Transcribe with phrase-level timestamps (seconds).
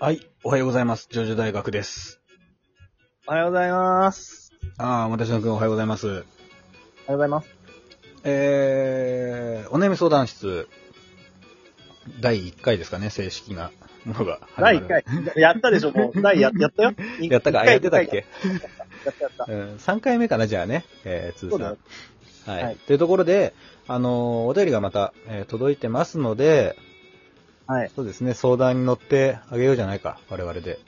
[0.00, 1.08] はい、おはようございます。
[1.10, 2.20] ジョジョ大学です。
[3.26, 4.52] おはようございます。
[4.76, 6.06] ああ、私のくんおはようございます。
[6.06, 6.24] おはよ
[7.08, 7.48] うございます。
[8.24, 10.68] えー、お悩み相談室、
[12.20, 13.70] 第1回ですかね、正式な
[14.04, 14.86] ものが第る。
[14.86, 15.04] 1回。
[15.40, 16.20] やったでしょ、もう。
[16.20, 16.92] 第ややったよ。
[17.20, 18.16] やったか、あやってたっけ？
[18.16, 19.44] やったやった。
[19.48, 21.60] うん、3回目かな、じゃあね、えー、通算。
[22.46, 22.62] はい。
[22.64, 23.54] はいというところで、
[23.86, 26.76] あのーお便りがまた、えー届いてますので、
[27.66, 27.90] はい。
[27.94, 30.78] そうですね、相談に乗ってあげようじゃないか、我々で。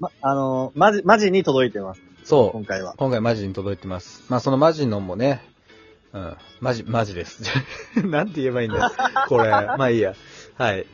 [0.00, 2.02] ま、あのー、マジ、マジに届いてます。
[2.24, 2.64] そう今。
[2.66, 2.94] 回は。
[2.98, 4.24] 今回マジに届いてます。
[4.28, 5.42] まあそのマジのもね、
[6.12, 7.42] うん、マジ、マジです。
[8.04, 8.90] なんて言えばいいんだよ。
[9.28, 10.14] これ、まあいいや。
[10.56, 10.86] はい。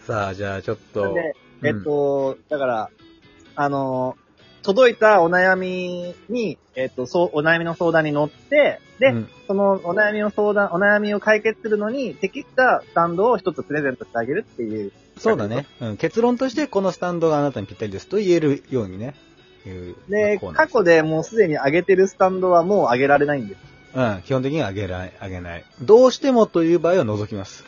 [0.00, 1.14] さあ、じゃあちょっと。
[1.62, 2.90] えっと、だから、
[3.54, 4.27] あのー、
[4.62, 14.92] 届いたお悩みに、えっと、そう、お悩みの相談に乗って、で、うんそのお悩みの相談、お悩みを解決するのに適したスタンドを一つプレゼントしてあげるっていう。
[15.16, 15.66] そうだね。
[15.80, 15.96] うん。
[15.96, 19.14] 結論として、このスタンドがあなたにぴったりですと言えるようにね。
[19.66, 23.60] いうで、過去でもうすでに上げてるスタンドはもう上げられないんです。
[23.94, 24.22] うん。
[24.22, 25.64] 基本的にはあげない、あげない。
[25.80, 27.64] どうしてもという場合は除きます。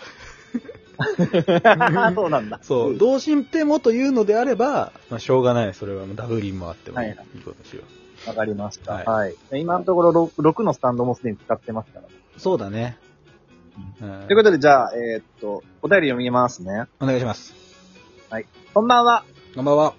[2.15, 2.59] そうなんだ。
[2.63, 2.99] そう。
[2.99, 5.75] どうしてもというのであれば、まあしょうがない。
[5.75, 7.83] それはもうダブリンもあってもいい,、はいはいいことしよ
[8.27, 8.29] う。
[8.29, 8.95] わかりました。
[8.95, 9.35] はいはい。
[9.61, 12.07] 今のところ 6, 6のスタンドもすでに使ってますから。
[12.37, 12.99] そうだね。
[14.03, 16.87] うんということで、じゃあ、えーっと、お便り読みますね。
[17.01, 17.55] お願いします。
[18.73, 19.25] こんばんは。
[19.57, 19.95] こんばんは。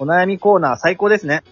[0.00, 1.44] お悩みコーナー最高ですね。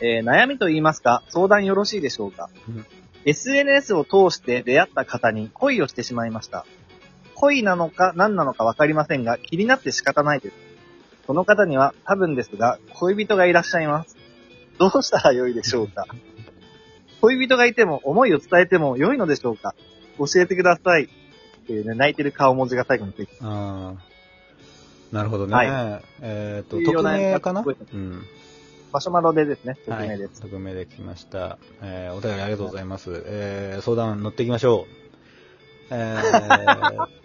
[0.00, 2.86] えー悩みと言いますか、相談よろしいでしょうか、うん
[3.24, 6.66] ?SNS を通して出会った方に恋をしてしまいました。
[7.40, 10.56] 恋なのか何なのかわかりませんが、気になって仕方ないです。
[11.26, 14.16] その方には多分ですが、恋人がいらっしゃいます。
[14.78, 16.04] どうしたらよいでしょうか？
[17.22, 19.74] 恋人がいても思いを伝えても良いのでしょうか？
[20.18, 21.04] 教えてください。
[21.04, 21.08] っ
[21.66, 25.14] ていうね、泣いてる顔文字が最後についてああ。
[25.14, 25.54] なるほどね。
[25.54, 27.64] はいえっ、と、いいよ匿ね名かな？
[27.64, 28.22] うん。
[28.92, 30.40] マシュマロでですね、匿はい名です。
[30.42, 31.58] 匿名で来ました。
[31.80, 33.22] えー、お便りありがとうございます。
[33.26, 34.94] えー、相談乗っていきましょう。
[35.92, 37.06] えー、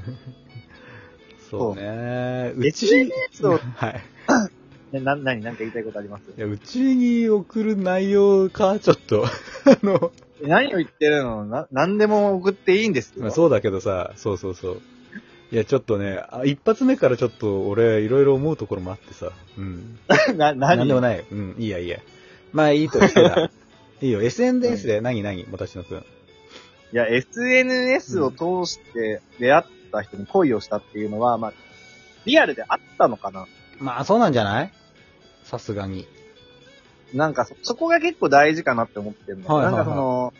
[1.50, 2.52] そうね。
[2.56, 4.00] うち、SNS をはい。
[4.92, 6.22] ね、な、なに、なんか言いたいことあります？
[6.36, 9.24] いや、うちに送る内容か、ちょっと。
[9.24, 9.30] あ
[9.84, 10.12] の、
[10.42, 11.44] え何を言ってるの？
[11.46, 13.22] な、何でも送っていいんですよ。
[13.22, 14.82] まあ、そうだけどさ、そうそうそう。
[15.52, 19.30] いや、ちょっとね、あ一発目からちょっと俺、いろいろ思うところもあってさ。
[19.58, 19.98] うん。
[20.36, 21.24] な、なん何でもない。
[21.30, 21.98] うん、いいやいいや。
[22.52, 23.50] まあいいとしてだ。
[24.00, 25.00] いいよ、SNS で？
[25.00, 25.46] 何何？
[25.52, 25.98] 私のくん。
[25.98, 26.02] い
[26.92, 31.52] や、SNS を通して出会った人に恋をしたっていうのは、まあ、
[32.24, 33.46] リアルであったのかな？
[33.78, 34.72] まあそうなんじゃない？
[35.44, 36.06] さすがに。
[37.14, 39.54] なんかそ、そこが結構大事かなって思ってるの。
[39.54, 40.32] はいはいはいなんかその、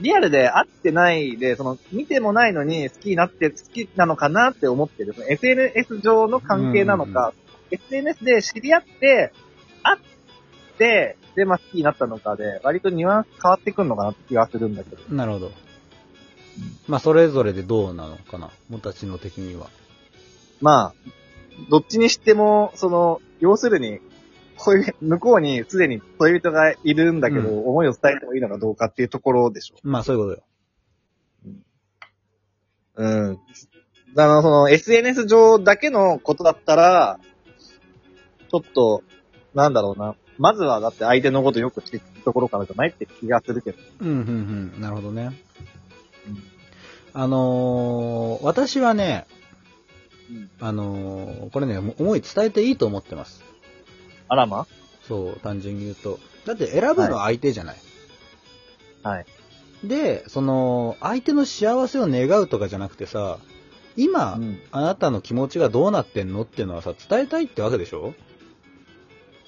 [0.00, 5.14] リアルで会ってないで、その、見てもないのに好きになって好きなのかなって思ってる。
[5.28, 7.32] SNS 上の関係なのか、
[7.70, 9.32] SNS で知り合って、
[9.84, 15.14] 会って、で、まあ好きになったのかで、割とニュアンス変わってくるのかなって気がするんだけど。
[15.14, 15.52] なるほど。
[16.86, 18.50] まあそれぞれでどうなのかな？
[18.68, 19.68] もたちの的には。
[20.60, 20.94] まあ、
[21.70, 24.00] どっちにしても、その、要するに、
[24.56, 29.76] 恋、向こうにすでに恋人がいるんだけど、う思いを伝えてもいいのかどうかっていうところでしょ。
[29.82, 30.44] まあそういうことよ。
[32.96, 33.38] うん。
[34.16, 37.18] あの、その、SNS 上だけのことだったら、
[38.48, 39.02] ちょっと、
[39.54, 40.14] なんだろうな。
[40.38, 43.78] まずはだって相手のことよく知るところからじゃないって気がするけど。
[44.00, 44.16] うん、うん、
[44.74, 44.80] うん。
[44.80, 45.32] なるほどね。
[46.26, 46.42] うん
[47.16, 49.26] あのー、私はね、
[50.28, 53.44] うんあのー、これね、思い伝えていいと思ってます。
[54.26, 54.66] あらま？
[55.06, 56.18] そう、単純に言うと。
[56.44, 57.76] だって選ぶのは相手じゃない。
[59.04, 59.26] はい。
[59.84, 63.38] で、その、相手の幸せを願うとかじゃなくてさ、
[63.96, 64.58] 今、うん。
[64.72, 68.14] あなたの気持ちがどうなってんのっていうのはさ、伝えたいってわけでしょ？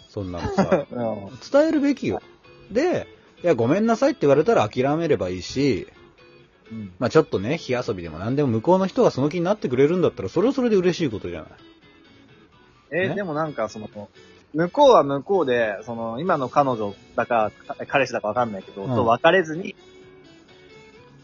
[0.08, 0.86] そんなのさ。
[1.50, 2.22] 伝えるべきよ。
[2.70, 3.08] で、
[3.42, 5.88] いや、ごめんなさいって言われたら諦めればいいし、
[6.70, 6.92] うん。
[6.98, 11.50] まあちょっとね、火遊びでも何でも向こうの人がその気になってくれるんだったら、それはそれで嬉しいことじゃない。
[12.92, 13.14] えーね？
[13.16, 13.88] でもなんかその、
[14.54, 19.74] 向こうは向こうで、その、今の彼女だか、か彼氏だかわかんないけど、うんと別れずに、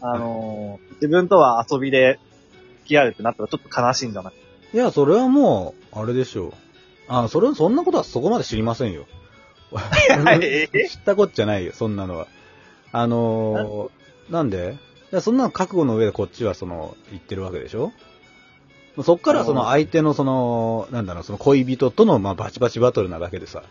[0.01, 2.19] あのー自分とは遊びで
[2.83, 4.33] 付き合うってなったらちょっと悲しいんじゃない？
[4.73, 6.53] いや、それはもう、あれでしょう。
[7.07, 9.05] あ、それ、そんなことはそこまで知りませんよ。
[10.41, 12.27] え 知ったこっちゃないよ、そんなのは。
[12.91, 14.77] あのー、なんで？
[15.13, 17.91] いやそんなの覚悟の上でこっちはその、言ってるわけでしょ？
[19.03, 23.61] そっからその相手のその、なんだろう、その恋人とのまあバチバチバトルなだけでさ。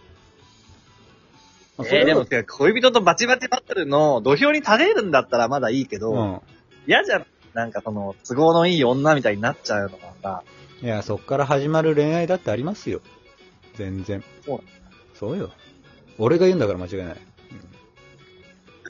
[1.79, 6.41] まあえーでも、恋人とバチバチバトルの土俵に立てるんだったらまだいいけど、うん。
[6.87, 7.27] 嫌じゃん。
[7.55, 10.45] なんかその、都合のいい女みたいになっちゃうのがさ、
[10.81, 13.01] いや、そっから始まる恋愛だってありますよ。
[13.75, 14.23] 全然。
[14.47, 14.61] そう
[15.19, 15.51] そうよ。
[16.19, 17.07] 俺が言うんだから間違いない。
[17.07, 17.15] うん。
[17.15, 17.17] っ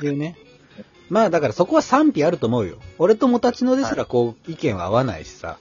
[0.01, 0.37] ていうね。
[1.13, 2.79] まあだからそこは賛否あると思うよ。
[2.97, 5.59] 俺ともたちのですらこう意見は合わないしさ。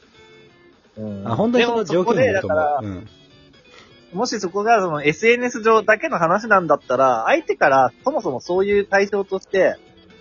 [0.98, 2.86] うんあ本当にその条件によると思う。
[2.86, 3.07] うん。
[4.13, 9.75] もしそこがその SNS 上だけの話なんだったら、相手からそもそもそういう対象として、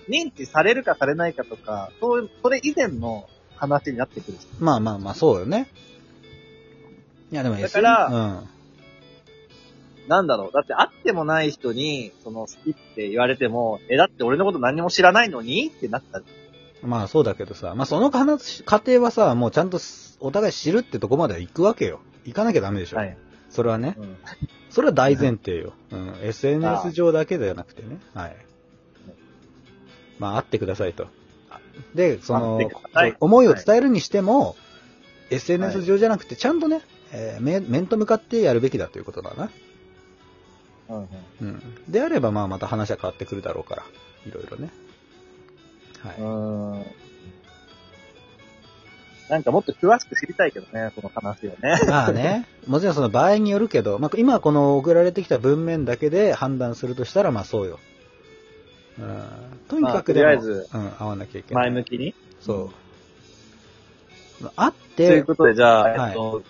[0.08, 4.38] 認知されるかされないかとか、そういう、それ以前の話になってくる。
[4.58, 5.68] まあまあまあ、そうよね。
[7.30, 8.42] いやでもだから SN
[10.08, 10.52] なんだろう。
[10.52, 15.68] だって会ってもない人に、その好きって言われても、え、だって俺のこと何も知らないのに？
[15.68, 16.18] ってなった。
[16.18, 16.90] うん。
[16.90, 19.78] まあそうだけどさ、まあその話、過程はさ、もうちゃんと
[20.20, 22.00] お互い知るってとこまでは行くわけよ。
[22.24, 22.96] 行かなきゃダメでしょ。
[22.96, 23.16] はい。
[23.48, 23.94] それはね。
[23.98, 24.16] うん。
[24.70, 25.72] それは大前提よ。
[25.90, 26.14] うん。
[26.22, 27.98] SNS 上だけではなくてね。
[28.14, 28.36] はい。
[30.18, 31.08] まあ、会ってくださいと。
[31.94, 32.60] で、その
[33.20, 34.54] 思いを伝えるにしても、
[35.30, 36.82] SNS 上じゃなくて、ちゃんとね、
[37.12, 39.50] えー面面と向かってやるべきだということだな。
[41.40, 41.60] うん。
[41.88, 43.82] であれば、まあ、また話は変わってくるだろうから。
[44.26, 44.70] いろいろね。
[46.02, 46.16] はい。
[46.18, 46.86] うーん。
[49.28, 51.78] なんかもっと詳しく知りたいけどね、その話をね。
[51.86, 57.78] まあね、 もちろんその場合によるけど、まあ、今この送られてきた文面だけで判断するとしたら、まあそうよ。
[58.98, 59.24] うん。
[59.68, 61.70] とにかくでも、まあとりあえずうん、会わなきゃいけない。
[61.70, 62.14] 前向きに？
[62.40, 62.72] そ
[64.42, 64.50] う。
[64.56, 66.42] 会っというて、ことで、じゃあ、はいえっと、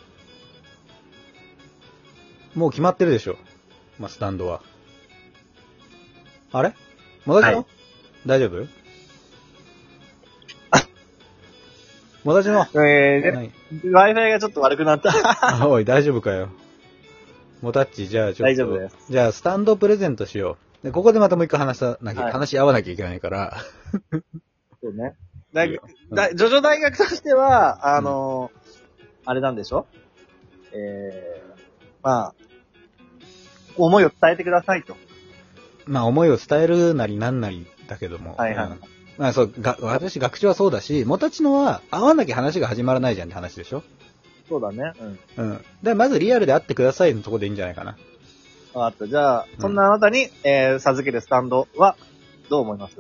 [2.55, 3.37] もう決まってるでしょ。
[4.01, 4.63] まあ、スタンドは。
[6.53, 6.75] あれ？
[7.27, 7.67] もだちの、はい
[8.27, 8.67] 大丈夫？
[12.25, 13.53] も だちの、えー、何
[13.83, 15.11] Wi-Fi がちょっと悪くなった。
[15.63, 16.49] あ おい、大丈夫かよ。
[17.63, 18.43] もたっち、じゃあちょっと。
[18.45, 18.97] 大丈夫です。
[19.11, 20.87] じゃあ、スタンドをプレゼントしよう。
[20.87, 23.57] で、ここでまたもう一回話さなきゃ、はい話し合わなきゃいけないから。
[24.83, 25.17] そうね。
[25.53, 25.83] だいいよ
[26.13, 28.51] だジョジョ大学としては、あの
[29.27, 29.87] あれなんでしょ？
[30.73, 31.55] えー、
[32.03, 32.35] まあ、
[33.77, 34.97] 思いを伝えてくださいと。
[35.87, 38.35] まあ、思いを伝えるなりなんなりだけども。
[38.37, 38.81] はいはいうん
[39.19, 43.83] まあ、そう、が、私、学長はそうだし、もたちのは、会わなきゃ話が始まらないじゃんって話でしょ？
[44.49, 44.93] そうだね。
[45.37, 45.51] うん。
[45.51, 45.65] うん。
[45.83, 47.99] で、まずリアルで会ってくださいのとこでいいんじゃないかな。
[48.73, 49.09] わかった。
[49.09, 51.97] じゃあ、そんなあなたに、えー、授けるスタンドは、
[52.49, 52.95] どう思います？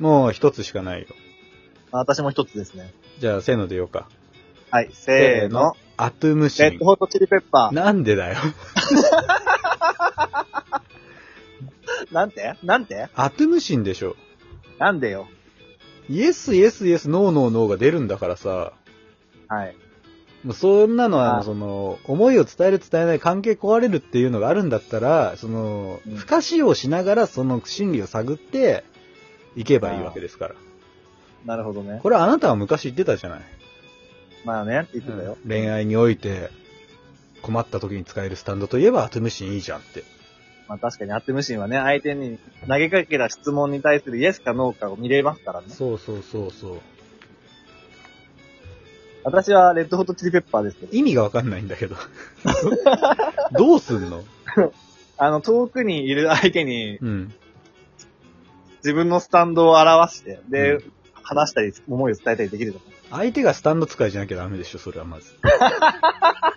[0.00, 1.06] もう一つしかないよ。
[1.92, 2.92] あ私も一つですね。
[3.20, 4.08] じゃあ、せーので言おうか。
[4.70, 5.74] はい、せーの。。
[5.96, 6.84] アトゥムシンレッド。
[6.84, 8.38] ホットチリペッパなんでだよ。
[12.08, 12.12] ー。
[12.12, 12.56] なんて？
[12.62, 13.08] なんて？
[13.14, 14.16] アトゥムシンでしょ。
[14.78, 15.28] なんでよ？
[16.08, 18.72] イエス、イエス、イエス、ノー、ノー、ノーが出るんだからさ。
[19.48, 19.76] はい。
[20.44, 28.84] もうそんなのは、あその、思いを伝える伝えない関係壊れるっていうのがあるんだったら、その、うん不可視をしながらその心理を探って、
[29.54, 30.54] いけばいいわけですから。
[31.44, 32.00] なるほどね。
[32.02, 33.40] これはあなたは昔言ってたじゃない。
[34.44, 35.36] まあね、って言ってたよ。
[35.46, 36.50] 恋愛において、
[37.42, 40.04] 困った時に使えるスタンドといえばアトゥムシンいいじゃんって。
[40.68, 42.38] まあ確かにアットムシンはね、相手に
[42.68, 45.66] 投げかけた質問に対するイエスかノーかを見れますからね。
[45.68, 46.80] そうそうそうそう。
[49.24, 50.92] 私はレッドホットチリペッパーですけど。
[50.96, 51.96] 意味がわかんないんだけど。
[53.52, 54.24] どうすんの？
[55.18, 57.34] あの、遠くにいる相手にうん。
[58.76, 60.84] 自分のスタンドを表して、で、う
[61.22, 62.90] 話したり、思いを伝えたりできると思う。
[63.10, 65.34] 相手がスタンド使いじゃなきゃダメでしょ、それはまず。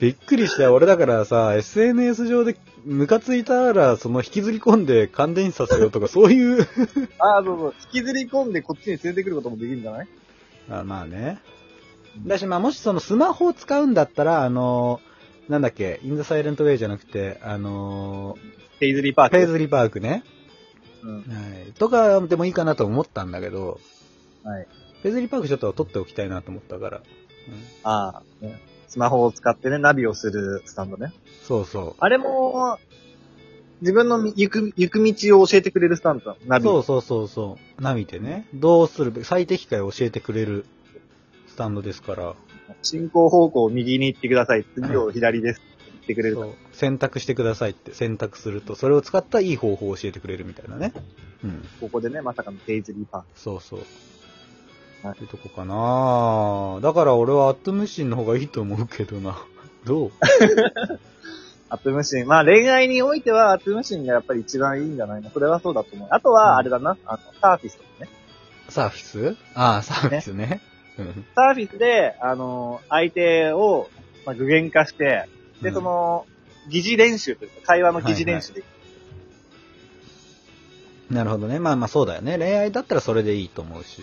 [0.00, 0.74] びっくりしたよ。
[0.74, 6.66] 俺だからさ、SNS 上でムカついたら、その引きずり込んで感電死させようとか、そういう。
[7.18, 7.74] ああ、そうそう。
[7.94, 10.08] 引きずり込んでこっちに連れてくることもできるんじゃない？
[10.70, 11.38] あまあね。
[12.26, 15.00] だし、まあもしそのスマホを使うんだったら、あの
[15.48, 18.36] なんだっけ、インザサイレントウェイじゃなくて、あの
[18.80, 19.36] ペイズリーパーク。
[19.36, 20.24] ペイズリーパークね。
[21.02, 21.16] うん。
[21.18, 21.22] は
[21.68, 21.72] い。
[21.72, 23.80] とかでもいいかなと思ったんだけど、
[24.42, 24.66] はい。
[25.02, 26.98] ペイズリーパークちょっと撮っておきたいなと思ったから。
[26.98, 27.04] うん
[27.84, 28.60] ああ、ね。
[28.94, 31.12] スマホを使ってね、ナビをするスタンドね。
[31.42, 31.94] そうそう。
[31.98, 32.78] あれも、
[33.80, 36.64] 自分の行く、行く道を教えてくれるスタンドナビ。
[36.64, 37.82] そうそうそうそう。
[37.82, 40.64] ナビでね、どうするべ最適解を教えてくれる
[41.48, 42.36] スタンドですから、
[42.84, 44.64] 進行方向を右に行ってください。
[44.76, 45.60] 次を左です。
[45.60, 50.92] って言ってくれるそう選択してくださいって選択すると、それを使ったいい方法を教えてくれるみたいなね。
[51.42, 51.68] うん。
[51.80, 53.26] ここでね、まさかのペイズリーパーク。
[53.34, 53.80] そうそう。
[55.08, 59.36] はいってとこかなだから俺はアットムシンの方がいいと思うけどな。
[59.84, 60.10] どう？
[61.68, 62.26] アップムシン。
[62.26, 65.30] まあ恋愛においてはアップムシンがやっぱり一番いいんじゃないの？
[65.30, 66.08] それはそうだと思う。
[66.10, 68.08] あとうんは、あれだな、あの、サーフィスとかね。
[68.68, 69.36] サーフィス？
[69.54, 70.60] ああ、サーフィスね。
[70.98, 71.24] うん。
[71.34, 73.90] サーフィスで、あの、相手を、
[74.24, 75.28] まあ、具現化して、
[75.60, 76.26] で、うんその、
[76.70, 78.62] 疑似練習というか、会話の疑似練習で、
[81.10, 81.58] なるほどね。
[81.58, 82.38] まあまあそうだよね。
[82.38, 84.02] 恋愛だったらそれでいいと思うし。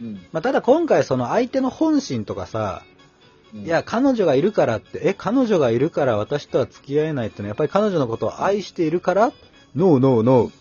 [0.00, 0.14] うん。
[0.32, 2.82] まあ、ただ今回その相手の本心とかさ、
[3.54, 9.32] うんいや、、彼女がいるからって、え、彼女がいるから私とは付き合えないってのは、やっぱり彼女のことを愛しているから、
[9.74, 10.52] ノーノーノーっ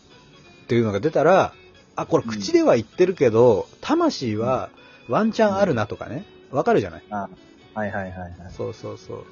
[0.67, 1.53] ていうのが出たら、
[1.97, 4.69] あ、これ口では言ってるけど、魂は
[5.09, 7.03] ワンチャンあるなとかね、わかるじゃない？
[7.09, 7.27] あ
[7.73, 8.31] はいはいはいはい。
[8.55, 9.25] そうそうそう。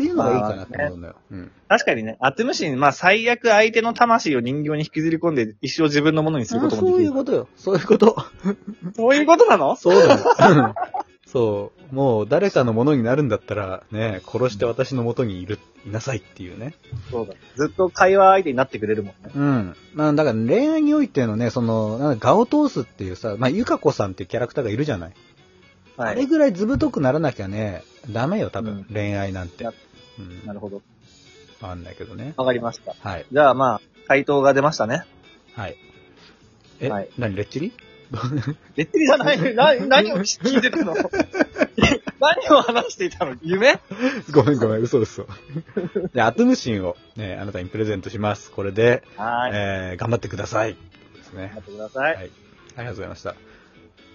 [0.00, 1.16] っていうのがいいかなと思うんだよ。
[1.30, 1.50] うん。
[1.68, 7.04] 確かにね、アトムシン、まあ最悪相手の魂を人形に引きずり込んで一生自分のものにすることもであそうきる。
[7.04, 7.48] いうことよ。
[7.56, 8.16] そういうこと。
[8.96, 9.76] そういうことなの？
[9.76, 10.74] そうだよ。
[11.26, 11.94] そう。
[11.94, 16.74] もう誰かのものになるんだったら、ね、殺して私の元にいる、いなさいっていうね。
[17.10, 17.34] そうだ。
[17.54, 19.30] ずっと会話相手になってくれるもんね。
[19.32, 19.76] うん。
[19.94, 25.12] まあ、だから恋愛においてのね、その、なんだ、画を通すっていうさ、まあ、ゆかこさんっていうキャラクターがいるじゃない。
[25.96, 26.10] はい。
[26.10, 29.68] あれぐらいずぶとくならなきゃね、ダメよ、多分、うん恋愛なんて。
[30.20, 30.46] やうん。
[30.46, 30.76] なるほど。
[31.60, 32.34] わかんないけどね。
[32.36, 32.94] わかりました。
[33.00, 33.26] はい。
[33.30, 35.04] じゃあまあ、回答が出ましたね。
[35.54, 35.76] はい。
[36.80, 37.72] え、はい何、レッチリ？
[38.76, 40.94] レッテリじゃない、 な、何を聞いてたの？
[42.20, 43.36] 何を話していたの？
[43.42, 43.78] 夢？
[44.32, 45.26] ごめんごめん、嘘嘘。
[46.12, 48.50] で、アトムシンをね、あなたにプレゼントします。
[48.50, 49.52] これで、はい。
[49.54, 50.74] えー、頑張ってください。
[51.16, 51.58] ですね頑張。
[51.60, 52.14] ってください。
[52.16, 52.24] はい。
[52.24, 52.30] あり
[52.78, 53.34] がとうございました。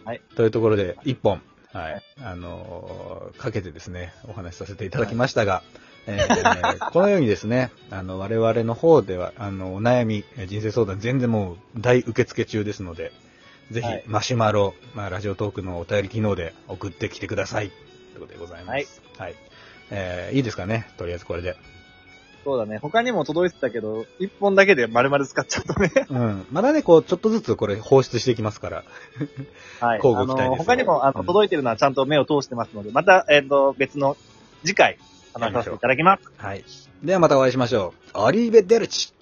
[0.04, 0.22] はい。
[0.36, 2.04] というところで、一本、はい。
[2.22, 5.64] あのーかけてですね、お話しさせていただきましたが、
[6.08, 13.12] えー このようにですね、あの、我々の方では、あの、お悩み、えー人生相談全然もう大受付中ですので、
[13.72, 17.70] ぜひはい、マシュマロ、まあ、ラジオトークのお便り機能で送ってきてください。
[17.70, 19.02] ということでございます。
[19.18, 19.36] はい。
[19.92, 20.88] えーいいですかね？
[20.98, 21.56] とりあえずこれで。
[22.46, 22.78] そうだね。
[22.78, 25.92] 他にも届いてたけど、一本だけで丸々使っちゃったね。
[26.08, 26.46] うん。
[26.52, 28.84] まだね、こう、ちょっとずつこれ放出していきますから。
[29.80, 29.98] はい。
[29.98, 34.16] 交互期待ですあの、他にも、あの、うん届いてるのはちゃんと目を通してますので、また、えっ、と、別の
[34.64, 35.00] 次回、
[35.40, 36.32] 話させていただきます。
[36.38, 36.64] はい。
[37.04, 38.26] ではまたお会いしましょう。
[38.26, 39.14] アリーベデルチ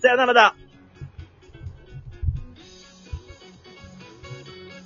[0.00, 0.54] さよならだ